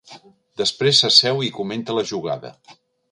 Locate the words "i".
1.49-1.53